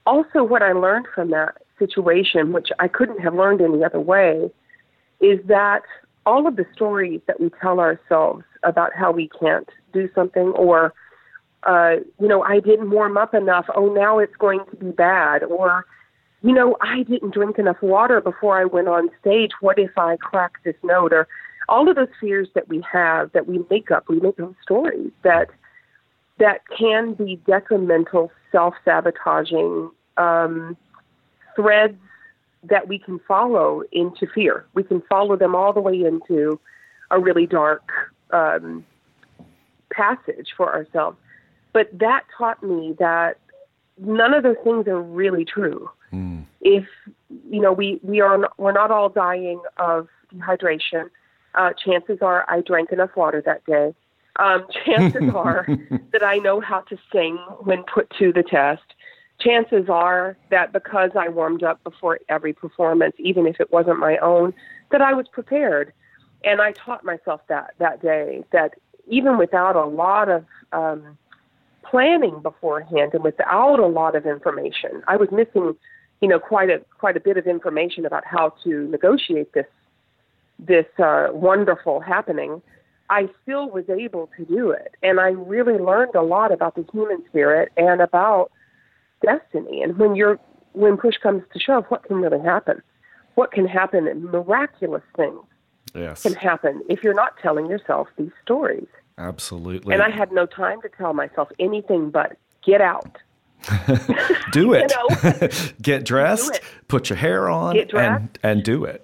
also 0.09 0.43
what 0.43 0.63
I 0.63 0.71
learned 0.71 1.07
from 1.13 1.29
that 1.31 1.57
situation, 1.77 2.51
which 2.51 2.69
I 2.79 2.87
couldn't 2.87 3.19
have 3.19 3.35
learned 3.35 3.61
any 3.61 3.83
other 3.83 3.99
way, 3.99 4.51
is 5.21 5.39
that 5.47 5.83
all 6.25 6.47
of 6.47 6.55
the 6.55 6.65
stories 6.73 7.21
that 7.27 7.39
we 7.39 7.51
tell 7.61 7.79
ourselves 7.79 8.43
about 8.63 8.91
how 8.93 9.11
we 9.11 9.29
can't 9.39 9.69
do 9.93 10.09
something 10.15 10.47
or 10.65 10.93
uh, 11.63 11.95
you 12.21 12.27
know, 12.27 12.41
I 12.43 12.61
didn't 12.61 12.89
warm 12.89 13.17
up 13.17 13.33
enough. 13.33 13.65
Oh, 13.75 13.93
now 13.93 14.17
it's 14.17 14.35
going 14.37 14.61
to 14.71 14.77
be 14.77 14.91
bad. 14.91 15.43
Or, 15.43 15.85
you 16.41 16.53
know, 16.53 16.77
I 16.81 17.03
didn't 17.03 17.33
drink 17.33 17.59
enough 17.59 17.81
water 17.81 18.21
before 18.21 18.61
I 18.61 18.63
went 18.63 18.87
on 18.87 19.09
stage. 19.19 19.51
What 19.59 19.77
if 19.77 19.91
I 19.97 20.15
crack 20.15 20.53
this 20.63 20.77
note? 20.83 21.11
Or 21.11 21.27
all 21.67 21.89
of 21.89 21.97
those 21.97 22.07
fears 22.21 22.47
that 22.55 22.69
we 22.69 22.81
have 22.89 23.33
that 23.33 23.45
we 23.45 23.65
make 23.69 23.91
up, 23.91 24.05
we 24.07 24.21
make 24.21 24.37
those 24.37 24.55
stories 24.63 25.11
that 25.23 25.49
that 26.39 26.61
can 26.77 27.13
be 27.13 27.41
detrimental, 27.45 28.31
self-sabotaging 28.53 29.91
um, 30.19 30.77
threads 31.55 31.97
that 32.63 32.87
we 32.87 32.99
can 32.99 33.19
follow 33.27 33.83
into 33.91 34.27
fear. 34.35 34.65
We 34.73 34.83
can 34.83 35.01
follow 35.09 35.35
them 35.35 35.55
all 35.55 35.73
the 35.73 35.79
way 35.79 36.03
into 36.03 36.59
a 37.09 37.19
really 37.19 37.45
dark 37.45 37.89
um, 38.31 38.85
passage 39.91 40.49
for 40.55 40.73
ourselves. 40.73 41.17
But 41.73 41.87
that 41.99 42.23
taught 42.37 42.61
me 42.61 42.95
that 42.99 43.37
none 43.97 44.33
of 44.33 44.43
those 44.43 44.57
things 44.63 44.87
are 44.87 45.01
really 45.01 45.45
true. 45.45 45.89
If 46.61 46.85
you 47.49 47.61
know, 47.61 47.71
we 47.71 47.99
we 48.03 48.21
are 48.21 48.37
not, 48.37 48.59
we're 48.59 48.71
not 48.71 48.91
all 48.91 49.09
dying 49.09 49.61
of 49.77 50.07
dehydration. 50.33 51.09
Uh, 51.55 51.71
chances 51.73 52.19
are 52.21 52.45
I 52.47 52.61
drank 52.61 52.91
enough 52.91 53.15
water 53.15 53.41
that 53.45 53.63
day. 53.65 53.93
Um, 54.37 54.65
chances 54.85 55.33
are 55.33 55.67
that 56.11 56.23
I 56.23 56.37
know 56.37 56.59
how 56.59 56.81
to 56.81 56.97
sing 57.11 57.37
when 57.61 57.83
put 57.83 58.09
to 58.19 58.33
the 58.33 58.43
test. 58.43 58.83
Chances 59.39 59.87
are 59.89 60.37
that 60.51 60.73
because 60.73 61.11
I 61.17 61.29
warmed 61.29 61.63
up 61.63 61.81
before 61.83 62.19
every 62.27 62.53
performance, 62.53 63.15
even 63.17 63.47
if 63.47 63.59
it 63.59 63.71
wasn't 63.71 63.99
my 63.99 64.17
own, 64.17 64.53
that 64.91 65.01
I 65.01 65.13
was 65.13 65.27
prepared. 65.31 65.93
And 66.43 66.61
I 66.61 66.73
taught 66.73 67.03
myself 67.03 67.41
that 67.47 67.71
that 67.79 68.01
day 68.01 68.43
that 68.51 68.73
even 69.07 69.37
without 69.37 69.75
a 69.75 69.85
lot 69.85 70.29
of 70.29 70.45
um, 70.71 71.17
planning 71.83 72.41
beforehand 72.41 73.13
and 73.13 73.23
without 73.23 73.79
a 73.79 73.87
lot 73.87 74.15
of 74.15 74.25
information, 74.25 75.03
I 75.07 75.17
was 75.17 75.29
missing, 75.31 75.75
you 76.21 76.27
know, 76.27 76.39
quite 76.39 76.69
a 76.69 76.79
quite 76.97 77.17
a 77.17 77.19
bit 77.19 77.37
of 77.37 77.47
information 77.47 78.05
about 78.05 78.25
how 78.25 78.53
to 78.63 78.87
negotiate 78.87 79.53
this 79.53 79.65
this 80.59 80.85
uh, 80.97 81.27
wonderful 81.31 81.99
happening. 82.01 82.61
I 83.09 83.27
still 83.41 83.69
was 83.69 83.85
able 83.89 84.29
to 84.37 84.45
do 84.45 84.69
it, 84.71 84.95
and 85.01 85.19
I 85.19 85.29
really 85.29 85.79
learned 85.79 86.15
a 86.15 86.21
lot 86.21 86.51
about 86.51 86.75
the 86.75 86.85
human 86.91 87.23
spirit 87.27 87.71
and 87.75 88.01
about 88.01 88.51
destiny. 89.25 89.81
And 89.81 89.97
when 89.97 90.15
you're 90.15 90.39
when 90.73 90.97
push 90.97 91.17
comes 91.17 91.43
to 91.53 91.59
shove, 91.59 91.85
what 91.89 92.03
can 92.03 92.17
really 92.17 92.39
happen? 92.43 92.81
What 93.35 93.51
can 93.51 93.65
happen? 93.67 94.05
Miraculous 94.31 95.03
things 95.15 95.39
Yes, 95.95 96.21
can 96.23 96.33
happen 96.33 96.81
if 96.89 97.03
you're 97.03 97.13
not 97.15 97.33
telling 97.41 97.65
yourself 97.67 98.07
these 98.17 98.31
stories. 98.43 98.87
absolutely. 99.17 99.93
And 99.93 100.03
I 100.03 100.09
had 100.11 100.31
no 100.31 100.45
time 100.45 100.81
to 100.83 100.89
tell 100.89 101.13
myself 101.13 101.49
anything 101.59 102.11
but 102.11 102.37
get 102.65 102.81
out. 102.81 103.17
do 104.51 104.73
it. 104.73 104.93
Get 105.81 106.05
dressed, 106.05 106.55
it. 106.55 106.61
put 106.87 107.09
your 107.09 107.17
hair 107.17 107.49
on, 107.49 107.75
Get 107.75 107.89
dressed. 107.89 108.21
and 108.21 108.39
and 108.43 108.63
do 108.63 108.85
it. 108.85 109.03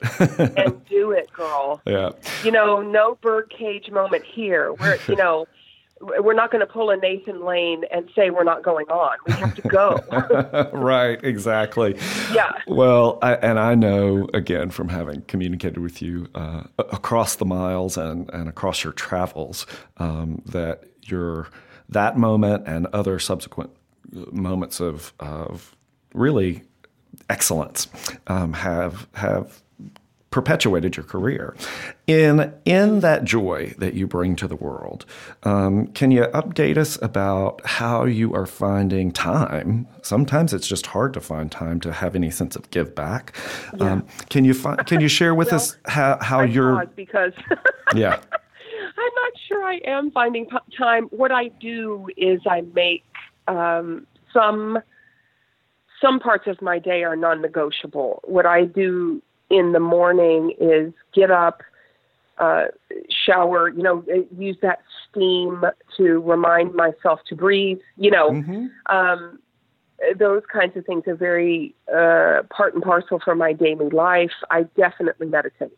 and 0.57 0.85
do 0.85 1.11
it, 1.11 1.31
girl. 1.33 1.81
yeah. 1.85 2.11
You 2.43 2.51
know, 2.51 2.81
no 2.81 3.15
birdcage 3.21 3.89
moment 3.91 4.23
here. 4.23 4.73
We're, 4.73 4.97
you 5.09 5.15
know, 5.17 5.47
we're 6.01 6.33
not 6.33 6.51
going 6.51 6.65
to 6.65 6.71
pull 6.71 6.89
a 6.89 6.97
Nathan 6.97 7.45
Lane 7.45 7.83
and 7.91 8.09
say 8.15 8.29
we're 8.29 8.43
not 8.43 8.63
going 8.63 8.87
on. 8.87 9.17
We 9.27 9.33
have 9.33 9.55
to 9.55 9.61
go. 9.61 10.69
right, 10.73 11.23
exactly. 11.23 11.97
Yeah. 12.33 12.51
Well, 12.67 13.17
I, 13.21 13.35
and 13.35 13.59
I 13.59 13.75
know 13.75 14.27
again 14.33 14.69
from 14.69 14.89
having 14.89 15.21
communicated 15.21 15.79
with 15.79 16.01
you 16.01 16.27
uh, 16.35 16.63
across 16.77 17.35
the 17.35 17.45
miles 17.45 17.97
and, 17.97 18.29
and 18.33 18.49
across 18.49 18.83
your 18.83 18.93
travels 18.93 19.65
um, 19.97 20.41
that 20.45 20.83
your 21.03 21.47
that 21.89 22.17
moment 22.17 22.63
and 22.67 22.87
other 22.87 23.19
subsequent 23.19 23.69
moments 24.31 24.79
of 24.79 25.13
of 25.19 25.75
really 26.13 26.63
excellence 27.29 27.87
um, 28.27 28.53
have 28.53 29.07
have 29.13 29.61
perpetuated 30.35 30.97
your 30.97 31.05
career. 31.05 31.55
In 32.07 32.53
in 32.65 32.99
that 32.99 33.23
joy 33.23 33.73
that 33.77 33.93
you 33.93 34.05
bring 34.05 34.35
to 34.35 34.49
the 34.49 34.57
world, 34.57 35.05
um, 35.43 35.87
can 35.93 36.11
you 36.11 36.23
update 36.41 36.75
us 36.75 37.01
about 37.01 37.65
how 37.65 38.03
you 38.03 38.35
are 38.35 38.45
finding 38.45 39.13
time? 39.13 39.87
Sometimes 40.01 40.53
it's 40.53 40.67
just 40.67 40.87
hard 40.87 41.13
to 41.13 41.21
find 41.21 41.49
time 41.49 41.79
to 41.79 41.93
have 41.93 42.15
any 42.17 42.29
sense 42.29 42.57
of 42.57 42.69
give 42.69 42.93
back. 42.93 43.33
Um, 43.79 44.05
can 44.29 44.43
you 44.43 44.53
fi- 44.53 44.75
can 44.83 44.99
you 44.99 45.07
share 45.07 45.33
with 45.33 45.53
us 45.57 45.77
how 45.85 46.17
how 46.21 46.41
I 46.41 46.45
you're 46.45 46.85
because 46.87 47.31
yeah 47.95 48.19
I'm 49.01 49.13
not 49.23 49.33
sure 49.47 49.63
I 49.63 49.79
am 49.85 50.11
finding 50.11 50.47
time. 50.77 51.05
What 51.11 51.31
I 51.31 51.47
do 51.61 52.07
is 52.17 52.41
I 52.45 52.59
make 52.73 53.05
um, 53.47 54.05
some 54.33 54.79
some 56.01 56.19
parts 56.19 56.45
of 56.47 56.61
my 56.61 56.77
day 56.77 57.05
are 57.05 57.15
non-negotiable. 57.15 58.19
What 58.25 58.45
I 58.45 58.65
do 58.65 59.21
in 59.49 59.71
the 59.71 59.79
morning 59.79 60.53
is 60.59 60.93
get 61.13 61.31
up, 61.31 61.61
uh, 62.37 62.65
shower, 63.09 63.69
you 63.69 63.83
know, 63.83 64.03
uh, 64.13 64.19
use 64.37 64.57
that 64.61 64.79
steam 65.09 65.63
to 65.97 66.19
remind 66.21 66.73
myself 66.73 67.19
to 67.29 67.35
breathe. 67.35 67.79
You 67.97 68.11
know, 68.11 68.29
um, 68.87 69.39
those 70.17 70.43
kinds 70.51 70.75
of 70.75 70.85
things 70.85 71.03
are 71.07 71.15
very 71.15 71.73
uh, 71.87 72.41
part 72.49 72.73
and 72.73 72.83
parcel 72.83 73.19
for 73.23 73.35
my 73.35 73.53
daily 73.53 73.89
life. 73.89 74.31
I 74.51 74.63
definitely 74.75 75.27
meditate. 75.27 75.77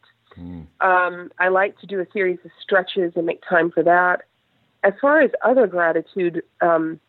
Um, 0.81 1.31
I 1.39 1.47
like 1.49 1.79
to 1.79 1.87
do 1.87 1.99
a 1.99 2.05
series 2.11 2.39
of 2.45 2.51
stretches 2.61 3.13
and 3.15 3.25
make 3.25 3.41
time 3.47 3.71
for 3.71 3.83
that. 3.83 4.21
As 4.83 4.93
far 5.01 5.21
as 5.21 5.31
other 5.43 5.67
gratitude, 5.67 6.43
um, 6.61 6.99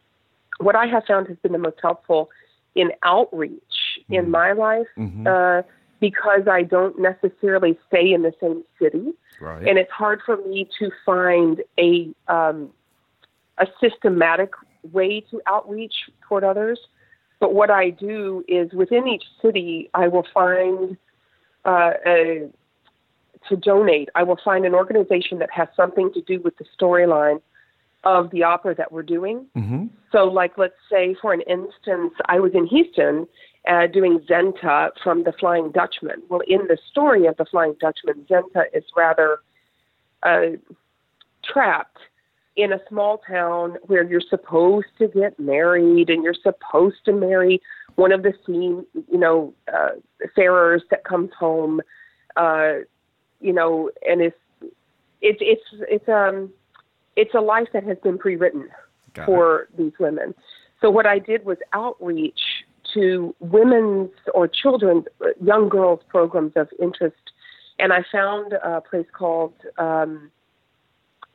what 0.58 0.74
I 0.74 0.86
have 0.86 1.04
found 1.06 1.28
has 1.28 1.36
been 1.38 1.52
the 1.52 1.58
most 1.58 1.76
helpful 1.80 2.30
in 2.74 2.90
outreach 3.02 3.60
in 4.08 4.30
my 4.30 4.52
life 4.52 4.86
uh, 5.26 5.62
because 6.00 6.46
I 6.50 6.62
don't 6.62 6.98
necessarily 6.98 7.78
stay 7.88 8.12
in 8.12 8.22
the 8.22 8.32
same 8.40 8.62
city, 8.80 9.12
right 9.40 9.66
and 9.66 9.78
it's 9.78 9.90
hard 9.90 10.20
for 10.24 10.36
me 10.36 10.68
to 10.78 10.90
find 11.04 11.62
a 11.78 12.08
um, 12.28 12.70
a 13.58 13.66
systematic 13.80 14.52
way 14.92 15.20
to 15.30 15.40
outreach 15.46 15.94
toward 16.26 16.44
others. 16.44 16.78
But 17.40 17.54
what 17.54 17.70
I 17.70 17.90
do 17.90 18.44
is 18.48 18.72
within 18.72 19.06
each 19.06 19.24
city, 19.40 19.90
I 19.94 20.08
will 20.08 20.26
find 20.34 20.96
uh, 21.64 21.92
a, 22.06 22.48
to 23.48 23.56
donate. 23.56 24.08
I 24.14 24.24
will 24.24 24.38
find 24.44 24.64
an 24.64 24.74
organization 24.74 25.38
that 25.38 25.50
has 25.52 25.68
something 25.76 26.12
to 26.14 26.20
do 26.22 26.40
with 26.40 26.56
the 26.58 26.64
storyline 26.80 27.40
of 28.04 28.30
the 28.30 28.42
opera 28.42 28.74
that 28.76 28.90
we're 28.92 29.02
doing. 29.02 29.46
hmm 29.54 29.86
So, 30.12 30.24
like, 30.24 30.56
let's 30.56 30.74
say, 30.90 31.14
for 31.20 31.32
an 31.32 31.42
instance, 31.42 32.14
I 32.26 32.40
was 32.40 32.52
in 32.54 32.66
Houston 32.66 33.26
uh, 33.68 33.86
doing 33.86 34.20
Senta 34.26 34.90
from 35.02 35.24
The 35.24 35.32
Flying 35.32 35.70
Dutchman. 35.70 36.22
Well, 36.28 36.40
in 36.48 36.66
the 36.68 36.78
story 36.90 37.26
of 37.26 37.36
The 37.36 37.44
Flying 37.44 37.76
Dutchman, 37.80 38.26
Senta 38.26 38.64
is 38.72 38.84
rather 38.96 39.40
uh, 40.22 40.56
trapped 41.44 41.98
in 42.56 42.72
a 42.72 42.80
small 42.88 43.18
town 43.18 43.76
where 43.86 44.02
you're 44.02 44.20
supposed 44.20 44.88
to 44.98 45.06
get 45.08 45.38
married 45.38 46.10
and 46.10 46.24
you're 46.24 46.34
supposed 46.34 46.96
to 47.04 47.12
marry 47.12 47.60
one 47.94 48.10
of 48.10 48.22
the 48.22 48.32
scene, 48.44 48.84
you 49.10 49.18
know, 49.18 49.52
uh, 49.72 49.90
farers 50.34 50.82
that 50.90 51.04
comes 51.04 51.30
home, 51.38 51.80
uh, 52.36 52.74
you 53.40 53.52
know, 53.52 53.90
and 54.08 54.20
it's 54.20 54.36
it's 55.20 55.38
it's 55.40 55.62
it's 55.88 56.08
um 56.08 56.52
it's 57.16 57.34
a 57.34 57.40
life 57.40 57.68
that 57.72 57.84
has 57.84 57.98
been 57.98 58.18
pre-written 58.18 58.68
Got 59.14 59.26
for 59.26 59.60
it. 59.62 59.76
these 59.76 59.92
women. 59.98 60.34
So 60.80 60.90
what 60.90 61.06
I 61.06 61.18
did 61.18 61.44
was 61.44 61.58
outreach 61.72 62.57
to 62.94 63.34
women's 63.40 64.10
or 64.34 64.48
children's, 64.48 65.04
young 65.42 65.68
girls' 65.68 66.00
programs 66.08 66.52
of 66.56 66.68
interest, 66.80 67.16
and 67.78 67.92
I 67.92 68.04
found 68.10 68.54
a 68.54 68.80
place 68.80 69.06
called 69.12 69.54
um, 69.78 70.30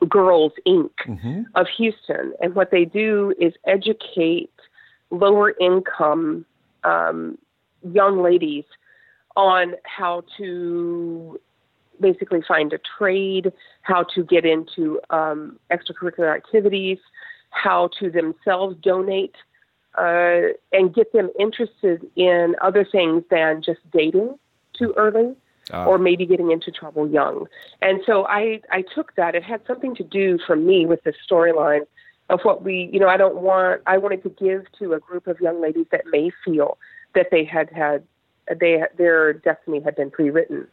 Girls 0.08 0.52
Inc. 0.66 0.90
Mm-hmm. 1.06 1.42
of 1.54 1.66
Houston, 1.76 2.32
and 2.40 2.54
what 2.54 2.70
they 2.70 2.84
do 2.84 3.34
is 3.40 3.52
educate 3.66 4.50
lower 5.10 5.54
income 5.60 6.44
um, 6.82 7.38
young 7.92 8.22
ladies 8.22 8.64
on 9.36 9.74
how 9.84 10.22
to 10.38 11.40
basically 12.00 12.42
find 12.46 12.72
a 12.72 12.78
trade, 12.98 13.52
how 13.82 14.04
to 14.14 14.24
get 14.24 14.44
into 14.44 15.00
um, 15.10 15.58
extracurricular 15.70 16.34
activities, 16.34 16.98
how 17.50 17.88
to 18.00 18.10
themselves 18.10 18.76
donate, 18.82 19.34
uh, 19.98 20.52
and 20.72 20.94
get 20.94 21.12
them 21.12 21.30
interested 21.38 22.08
in 22.16 22.56
other 22.60 22.84
things 22.84 23.22
than 23.30 23.62
just 23.62 23.80
dating 23.92 24.38
too 24.76 24.92
early. 24.96 25.34
Uh. 25.72 25.86
Or 25.86 25.96
maybe 25.96 26.26
getting 26.26 26.50
into 26.50 26.70
trouble 26.70 27.08
young, 27.08 27.46
and 27.80 28.02
so 28.04 28.26
I 28.26 28.60
I 28.70 28.82
took 28.82 29.14
that. 29.16 29.34
It 29.34 29.42
had 29.42 29.62
something 29.66 29.94
to 29.94 30.04
do 30.04 30.38
for 30.46 30.56
me 30.56 30.84
with 30.84 31.02
the 31.04 31.14
storyline 31.26 31.86
of 32.28 32.40
what 32.42 32.62
we 32.62 32.90
you 32.92 33.00
know 33.00 33.08
I 33.08 33.16
don't 33.16 33.36
want 33.36 33.80
I 33.86 33.96
wanted 33.96 34.22
to 34.24 34.28
give 34.28 34.66
to 34.78 34.92
a 34.92 35.00
group 35.00 35.26
of 35.26 35.40
young 35.40 35.62
ladies 35.62 35.86
that 35.90 36.02
may 36.08 36.30
feel 36.44 36.76
that 37.14 37.28
they 37.30 37.44
had 37.44 37.70
had 37.70 38.04
they 38.60 38.82
their 38.98 39.32
destiny 39.32 39.80
had 39.80 39.96
been 39.96 40.10
pre-written 40.10 40.66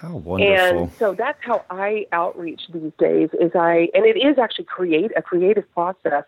how 0.00 0.16
wonderful! 0.16 0.84
And 0.84 0.92
so 0.94 1.14
that's 1.14 1.38
how 1.42 1.62
I 1.68 2.06
outreach 2.12 2.62
these 2.72 2.92
days. 2.98 3.28
Is 3.38 3.52
I 3.54 3.88
and 3.92 4.06
it 4.06 4.16
is 4.16 4.38
actually 4.38 4.64
create 4.64 5.12
a 5.14 5.20
creative 5.20 5.70
process 5.74 6.24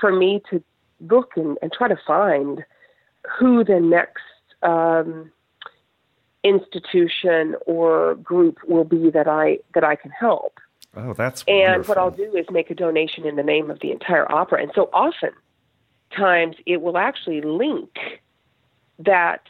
for 0.00 0.10
me 0.10 0.40
to 0.50 0.62
look 1.00 1.32
and, 1.36 1.58
and 1.62 1.72
try 1.72 1.88
to 1.88 1.98
find 2.06 2.64
who 3.38 3.64
the 3.64 3.80
next 3.80 4.22
um, 4.62 5.30
institution 6.42 7.54
or 7.66 8.14
group 8.16 8.58
will 8.66 8.84
be 8.84 9.10
that 9.10 9.28
I 9.28 9.58
that 9.74 9.84
I 9.84 9.96
can 9.96 10.10
help. 10.10 10.58
Oh, 10.96 11.12
that's 11.12 11.44
and 11.46 11.58
wonderful. 11.58 11.94
what 11.94 11.98
I'll 11.98 12.10
do 12.10 12.36
is 12.36 12.46
make 12.50 12.70
a 12.70 12.74
donation 12.74 13.24
in 13.24 13.36
the 13.36 13.42
name 13.42 13.70
of 13.70 13.80
the 13.80 13.92
entire 13.92 14.30
opera. 14.30 14.60
And 14.62 14.72
so 14.74 14.90
often 14.92 15.30
times 16.16 16.56
it 16.66 16.82
will 16.82 16.98
actually 16.98 17.40
link 17.42 17.96
that 18.98 19.42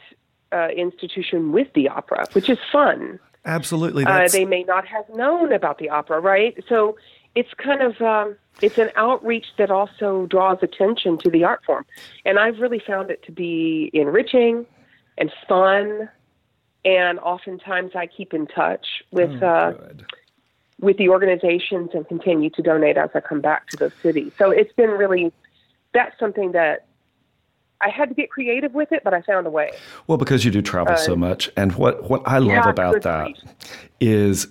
uh, 0.51 0.67
institution 0.69 1.51
with 1.51 1.67
the 1.73 1.89
opera, 1.89 2.27
which 2.33 2.49
is 2.49 2.59
fun. 2.71 3.19
Absolutely. 3.43 4.05
Uh, 4.05 4.27
they 4.31 4.45
may 4.45 4.63
not 4.63 4.85
have 4.85 5.09
known 5.15 5.51
about 5.51 5.79
the 5.79 5.89
opera, 5.89 6.19
right? 6.19 6.63
So 6.69 6.95
it's 7.35 7.53
kind 7.55 7.81
of 7.81 8.01
um, 8.01 8.35
it's 8.61 8.77
an 8.77 8.91
outreach 8.95 9.47
that 9.57 9.71
also 9.71 10.25
draws 10.27 10.59
attention 10.61 11.17
to 11.19 11.29
the 11.29 11.43
art 11.43 11.63
form, 11.65 11.85
and 12.25 12.39
I've 12.39 12.59
really 12.59 12.79
found 12.79 13.09
it 13.09 13.23
to 13.23 13.31
be 13.31 13.89
enriching 13.93 14.65
and 15.17 15.31
fun. 15.47 16.09
And 16.83 17.19
oftentimes, 17.19 17.91
I 17.95 18.07
keep 18.07 18.33
in 18.33 18.47
touch 18.47 18.87
with 19.11 19.41
oh, 19.43 19.47
uh, 19.47 19.93
with 20.79 20.97
the 20.97 21.09
organizations 21.09 21.91
and 21.93 22.07
continue 22.07 22.49
to 22.49 22.61
donate 22.61 22.97
as 22.97 23.11
I 23.13 23.19
come 23.19 23.39
back 23.39 23.67
to 23.69 23.77
those 23.77 23.93
cities. 24.01 24.31
So 24.37 24.49
it's 24.49 24.73
been 24.73 24.89
really 24.89 25.31
that's 25.93 26.17
something 26.19 26.53
that 26.53 26.87
I 27.81 27.89
had 27.89 28.09
to 28.09 28.15
get 28.15 28.29
creative 28.29 28.73
with 28.73 28.91
it, 28.91 29.03
but 29.03 29.13
I 29.13 29.21
found 29.21 29.47
a 29.47 29.49
way. 29.49 29.71
Well, 30.07 30.17
because 30.17 30.45
you 30.45 30.51
do 30.51 30.61
travel 30.61 30.93
uh, 30.93 30.97
so 30.97 31.15
much, 31.15 31.49
and 31.55 31.73
what 31.73 32.09
what 32.09 32.21
I 32.25 32.39
love 32.39 32.65
yeah, 32.65 32.69
about 32.69 33.01
that 33.03 33.31
is 33.99 34.47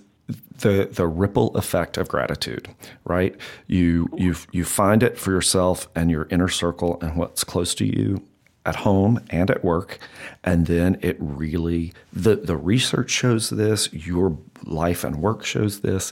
the 0.59 0.89
the 0.91 1.07
ripple 1.07 1.55
effect 1.57 1.97
of 1.97 2.07
gratitude, 2.07 2.69
right? 3.05 3.35
You 3.67 4.09
you 4.15 4.35
you 4.51 4.65
find 4.65 5.03
it 5.03 5.17
for 5.17 5.31
yourself 5.31 5.87
and 5.95 6.11
your 6.11 6.27
inner 6.29 6.49
circle 6.49 6.99
and 7.01 7.15
what's 7.15 7.43
close 7.43 7.75
to 7.75 7.85
you 7.85 8.23
at 8.65 8.75
home 8.75 9.19
and 9.31 9.49
at 9.49 9.63
work 9.63 9.97
and 10.43 10.67
then 10.67 10.95
it 11.01 11.17
really 11.19 11.91
the 12.13 12.35
the 12.35 12.55
research 12.55 13.09
shows 13.09 13.49
this 13.49 13.91
your 13.91 14.37
life 14.63 15.03
and 15.03 15.15
work 15.15 15.43
shows 15.43 15.79
this 15.79 16.11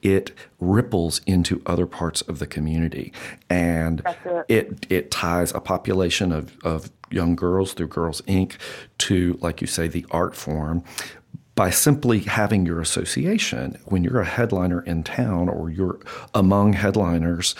it 0.00 0.30
ripples 0.60 1.20
into 1.26 1.60
other 1.66 1.86
parts 1.86 2.22
of 2.22 2.38
the 2.38 2.46
community 2.46 3.12
and 3.50 4.00
it. 4.06 4.46
it. 4.48 4.86
it 4.88 5.10
ties 5.10 5.52
a 5.54 5.60
population 5.60 6.30
of, 6.30 6.56
of 6.62 6.90
young 7.10 7.34
girls 7.34 7.72
through 7.72 7.88
Girls 7.88 8.20
Inc. 8.22 8.54
to, 8.98 9.38
like 9.40 9.60
you 9.60 9.66
say, 9.66 9.88
the 9.88 10.06
art 10.10 10.36
form 10.36 10.84
by 11.58 11.70
simply 11.70 12.20
having 12.20 12.64
your 12.64 12.80
association 12.80 13.76
when 13.86 14.04
you're 14.04 14.20
a 14.20 14.24
headliner 14.24 14.80
in 14.82 15.02
town 15.02 15.48
or 15.48 15.68
you're 15.68 15.98
among 16.32 16.72
headliners 16.72 17.56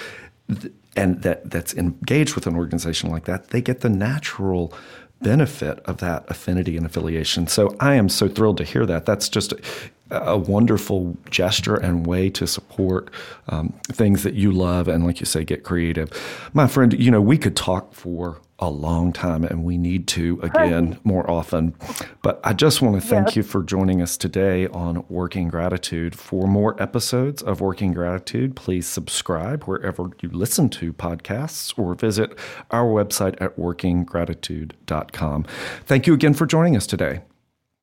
and 0.95 1.21
that 1.23 1.51
that's 1.51 1.75
engaged 1.75 2.37
with 2.37 2.47
an 2.47 2.55
organization 2.55 3.11
like 3.11 3.25
that, 3.25 3.49
they 3.49 3.61
get 3.61 3.81
the 3.81 3.89
natural 3.89 4.73
benefit 5.21 5.81
of 5.81 5.97
that 5.97 6.25
affinity 6.31 6.77
and 6.77 6.87
affiliation. 6.87 7.49
So 7.49 7.75
I 7.81 7.95
am 7.95 8.09
so 8.09 8.29
thrilled 8.29 8.59
to 8.59 8.65
hear 8.65 8.87
that. 8.87 9.05
That's 9.05 9.29
just 9.29 9.53
a 10.13 10.39
wonderful 10.39 11.17
gesture 11.29 11.75
and 11.75 12.07
way 12.07 12.31
to 12.31 12.47
support 12.47 13.11
um, 13.49 13.75
things 13.91 14.23
that 14.23 14.35
you 14.35 14.53
love 14.53 14.87
and, 14.87 15.05
like 15.05 15.19
you 15.19 15.27
say, 15.27 15.43
get 15.43 15.65
creative. 15.65 16.09
My 16.53 16.69
friend, 16.69 16.93
you 16.93 17.11
know, 17.11 17.21
we 17.21 17.37
could 17.37 17.57
talk 17.57 17.95
for 17.95 18.39
a 18.59 18.69
long 18.69 19.13
time 19.13 19.45
and 19.45 19.63
we 19.65 19.79
need 19.79 20.09
to 20.09 20.41
again 20.43 20.99
more 21.05 21.29
often. 21.31 21.75
But 22.23 22.41
I 22.43 22.53
just 22.53 22.83
want 22.83 23.01
to 23.01 23.07
thank 23.07 23.37
you 23.37 23.43
for 23.43 23.63
joining 23.63 24.03
us 24.03 24.17
today 24.17 24.67
on 24.69 25.05
Working 25.09 25.49
Gratitude. 25.49 26.17
For 26.17 26.49
more 26.49 26.81
episodes 26.83 27.41
of 27.41 27.61
Working 27.61 27.93
Gratitude, 27.93 28.57
please 28.57 28.87
subscribe 28.87 29.65
wherever 29.65 30.11
you 30.21 30.29
listen 30.31 30.69
to 30.71 30.93
podcasts 30.93 31.79
or 31.79 31.95
visit 31.95 32.37
our 32.71 32.87
website 32.87 33.41
at 33.41 33.57
workinggratitude.com. 33.57 35.45
Thank 35.85 36.07
you 36.07 36.15
again 36.15 36.35
for 36.35 36.47
joining 36.47 36.77
us 36.77 36.87
today. 36.87 37.21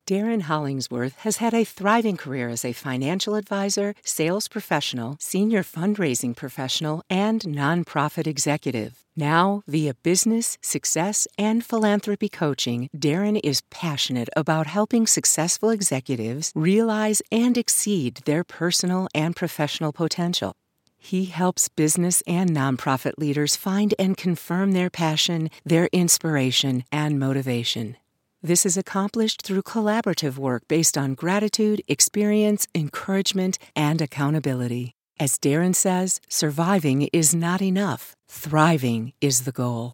Darren 0.07 0.43
Hollingsworth 0.43 1.17
has 1.19 1.37
had 1.37 1.53
a 1.53 1.63
thriving 1.63 2.15
career 2.15 2.47
as 2.47 2.63
a 2.63 2.73
financial 2.73 3.35
advisor, 3.35 3.95
sales 4.03 4.47
professional, 4.47 5.17
senior 5.19 5.63
fundraising 5.63 6.35
professional, 6.35 7.03
and 7.09 7.41
nonprofit 7.41 8.27
executive. 8.27 8.99
Now, 9.15 9.61
via 9.67 9.95
business, 9.95 10.57
success, 10.61 11.27
and 11.37 11.65
philanthropy 11.65 12.29
coaching, 12.29 12.89
Darren 12.95 13.39
is 13.43 13.63
passionate 13.71 14.29
about 14.35 14.67
helping 14.67 15.07
successful 15.07 15.69
executives 15.69 16.51
realize 16.53 17.21
and 17.31 17.57
exceed 17.57 18.17
their 18.25 18.43
personal 18.43 19.07
and 19.15 19.35
professional 19.35 19.91
potential. 19.91 20.53
He 20.99 21.25
helps 21.25 21.69
business 21.69 22.21
and 22.27 22.51
nonprofit 22.51 23.13
leaders 23.17 23.55
find 23.55 23.93
and 23.97 24.17
confirm 24.17 24.73
their 24.73 24.89
passion, 24.89 25.49
their 25.63 25.87
inspiration, 25.91 26.83
and 26.91 27.19
motivation. 27.19 27.97
This 28.45 28.63
is 28.63 28.77
accomplished 28.77 29.41
through 29.41 29.63
collaborative 29.63 30.37
work 30.37 30.67
based 30.67 30.99
on 30.99 31.15
gratitude, 31.15 31.81
experience, 31.87 32.67
encouragement, 32.75 33.57
and 33.75 33.99
accountability. 33.99 34.93
As 35.19 35.39
Darren 35.39 35.73
says, 35.73 36.21
surviving 36.29 37.09
is 37.11 37.33
not 37.33 37.63
enough, 37.63 38.13
thriving 38.29 39.13
is 39.19 39.45
the 39.45 39.51
goal. 39.51 39.93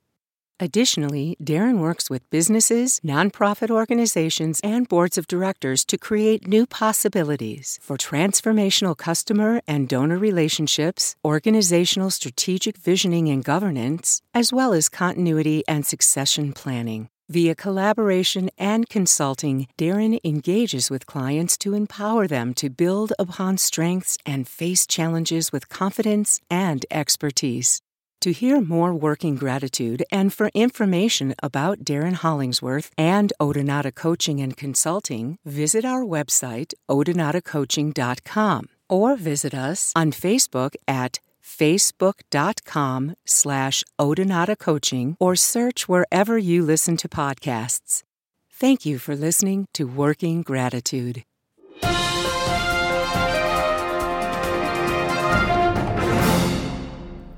Additionally, 0.60 1.38
Darren 1.42 1.78
works 1.78 2.10
with 2.10 2.30
businesses, 2.30 3.00
nonprofit 3.06 3.70
organizations, 3.72 4.60
and 4.66 4.90
boards 4.90 5.18
of 5.18 5.28
directors 5.28 5.86
to 5.86 5.98
create 5.98 6.46
new 6.46 6.66
possibilities 6.66 7.80
for 7.82 7.96
transformational 7.98 8.98
customer 8.98 9.62
and 9.66 9.88
donor 9.88 10.18
relationships, 10.18 11.16
organizational 11.24 12.10
strategic 12.10 12.76
visioning 12.76 13.30
and 13.30 13.46
governance, 13.46 14.22
as 14.34 14.52
well 14.52 14.74
as 14.74 14.90
continuity 14.90 15.64
and 15.70 15.86
succession 15.86 16.52
planning. 16.52 17.08
Via 17.32 17.56
collaboration 17.56 18.50
and 18.58 18.90
consulting, 18.90 19.70
Darren 19.78 20.20
engages 20.22 20.90
with 20.90 21.06
clients 21.06 21.58
to 21.60 21.74
empower 21.74 22.28
them 22.28 22.54
to 22.56 22.70
build 22.70 23.14
upon 23.18 23.58
strengths 23.58 24.18
and 24.26 24.46
face 24.46 24.86
challenges 24.86 25.50
with 25.50 25.70
confidence 25.70 26.42
and 26.50 26.86
expertise. 26.92 27.82
To 28.20 28.34
hear 28.34 28.60
more 28.60 28.94
working 28.94 29.38
gratitude 29.38 30.04
and 30.12 30.34
for 30.34 30.50
information 30.54 31.34
about 31.42 31.86
Darren 31.86 32.16
Hollingsworth 32.16 32.92
and 32.98 33.32
Odonata 33.40 33.96
Coaching 33.96 34.42
and 34.42 34.58
Consulting, 34.58 35.38
visit 35.46 35.86
our 35.86 36.04
website, 36.04 36.74
odonatacoaching.com, 36.90 38.66
or 38.90 39.16
visit 39.16 39.54
us 39.54 39.94
on 39.96 40.12
Facebook 40.12 40.76
at 40.86 41.20
facebook.com 41.42 43.16
slash 43.26 43.84
Odonata 44.00 44.58
Coaching 44.58 45.18
or 45.20 45.36
search 45.36 45.88
wherever 45.88 46.38
you 46.38 46.64
listen 46.64 46.98
to 46.98 47.10
podcasts. 47.10 48.04
Thank 48.50 48.86
you 48.86 49.00
for 49.00 49.16
listening 49.16 49.68
to 49.74 49.86
Working 49.86 50.42
Gratitude. 50.44 51.24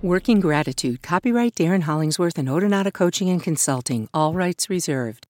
Working 0.04 0.42
Gratitude, 0.42 1.02
copyright 1.02 1.56
Darren 1.56 1.84
Hollingsworth 1.84 2.38
and 2.38 2.50
Odonata 2.50 2.92
Coaching 2.92 3.30
and 3.30 3.42
Consulting, 3.42 4.10
all 4.14 4.34
rights 4.34 4.70
reserved. 4.70 5.28